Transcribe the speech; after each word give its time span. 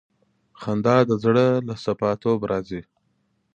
خندا 0.59 0.97
د 1.09 1.11
زړه 1.23 1.45
له 1.67 1.73
صفا 1.83 2.11
توب 2.21 2.39
راځي. 2.51 2.81